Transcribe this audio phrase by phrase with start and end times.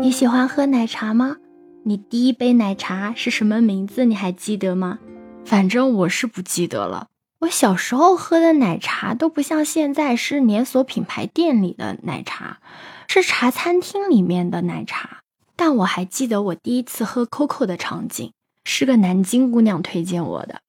[0.00, 1.36] 你喜欢喝奶茶吗？
[1.84, 4.04] 你第一杯奶茶是什么名字？
[4.04, 4.98] 你还记得吗？
[5.44, 7.08] 反正我是不记得了。
[7.40, 12.58] 我小时候喝的奶茶都不像现在是连锁品牌店里的奶茶，
[13.06, 15.20] 是茶餐厅里面的奶茶。
[15.54, 18.32] 但我还记得我第一次喝 COCO 的场景，
[18.64, 20.60] 是个南京姑娘推荐我的。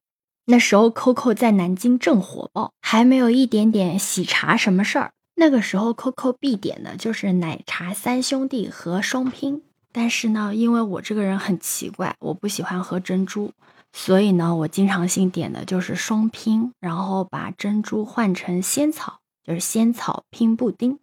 [0.45, 5.11] 那时候 COCO 在南京正火爆，还没有一点点喜茶什么事儿。
[5.39, 9.61] 那个时候 COCO 必点的就是奶茶三兄弟和双拼。
[9.91, 13.51] 但是呢，因为我这个人很奇怪，我不喜欢喝珍珠，
[13.93, 20.99] 所以呢，我经常性点的就是双拼，然后把珍珠换成仙草，就是仙草拼布丁。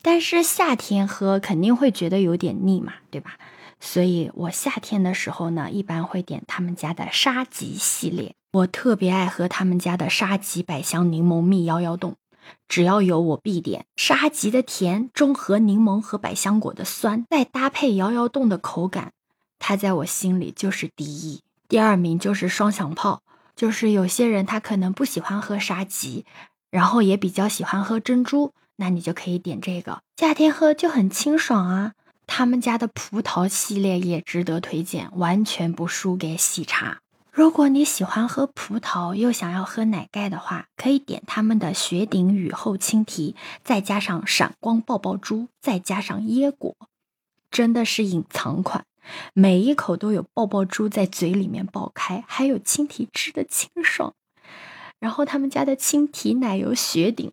[0.00, 3.38] 但是夏天喝肯定会觉得有点腻嘛，对吧？
[3.80, 8.34] 所以我夏天的时候呢，一般会点他们家的沙棘系列。
[8.52, 12.14] 我特别爱喝他们家的沙棘百香柠檬蜜摇摇冻。
[12.68, 19.12] 只要有我必点沙棘的甜，中和柠檬和百香果的酸，再搭配摇摇冻的口感，
[19.58, 21.40] 它在我心里就是第一。
[21.68, 23.22] 第二名就是双响炮，
[23.54, 26.24] 就是有些人他可能不喜欢喝沙棘，
[26.70, 31.92] 然后也比较喜欢喝珍珠，那你就可以点这个，夏天喝就很清爽啊。
[32.26, 37.01] 他们家的葡萄系列也值得推荐，完全不输给喜茶。
[37.32, 46.76] 如果你喜欢喝葡萄又想要喝奶盖的话，可以点他们的雪顶雨后青提，再加上闪光爆爆珠，再加上椰果，
[47.50, 48.84] 真的是隐藏款，
[49.32, 54.12] 每一口都有爆爆珠在嘴里面爆开，还有青提汁的清爽。
[55.00, 57.32] 然后他们家的青提奶油雪顶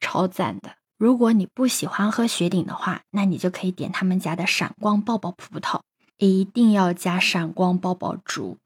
[0.00, 0.78] 超赞的。
[0.96, 5.82] 如果你不喜欢喝雪顶的话，那你就可以点他们家的闪光爆爆葡萄，
[6.16, 8.58] 一定要加闪光爆爆珠。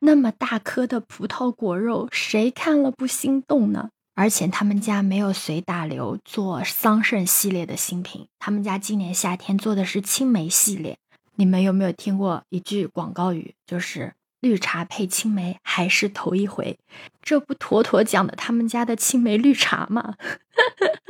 [0.00, 3.90] 那么大颗的葡萄果肉，谁看了不心动呢？
[4.14, 10.98] 而且他们家没有随大流做桑葚系列的新品，他们家今年夏天做的是青梅系列。
[11.36, 16.78] 你们有没有听过一句广告语，就是绿茶配青梅还是头一回？
[17.22, 20.16] 这不妥妥讲的他们家的青梅绿茶吗？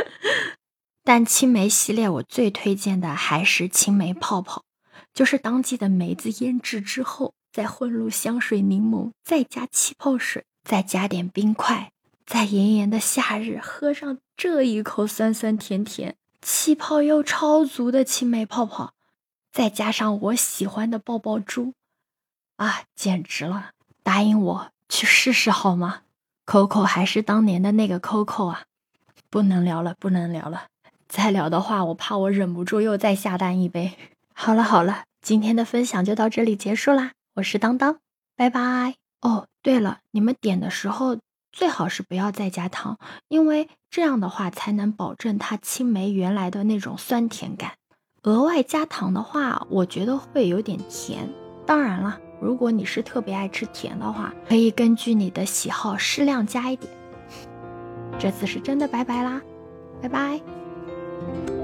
[1.03, 4.63] 但青梅系列我最推荐的还是青梅泡泡，
[5.13, 7.35] 就是当季的梅子腌制之后。
[7.53, 11.93] 再混入香水、柠檬，再加气泡水，再加点冰块，
[12.27, 18.95] 在炎炎的夏日喝上这一口酸酸甜甜、气泡又超足的青梅泡泡，
[19.53, 21.75] 再加上我喜欢的爆爆珠，
[22.57, 23.71] 啊，简直了！
[24.03, 26.03] 答应我去试试好吗
[26.47, 28.63] ？Coco 还是当年的那个 Coco 啊！
[29.29, 30.69] 不能聊了，不能聊了，
[31.09, 33.93] 再聊的话，我怕我忍不住又再下单一杯。
[34.33, 37.13] 好了好了，今天的分享就到这里结束啦。
[37.41, 37.97] 我是当当，
[38.37, 39.47] 拜拜哦。
[39.63, 41.17] 对了，你们点的时候
[41.51, 47.73] 最好是不要再加糖，因为这样的话才能保证它青梅原来的那种酸甜感。
[48.25, 51.31] 额外加糖的话，我觉得会有点甜。
[51.65, 56.93] 当然了，如果你是特别爱吃甜的话，可以根据你的喜好适量加一点。
[58.21, 59.41] 这次是真的拜拜啦，
[60.03, 61.60] 拜拜。